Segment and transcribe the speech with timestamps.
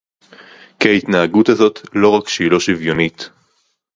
[0.79, 3.29] כי ההתנהגות הזאת לא רק שהיא לא שוויונית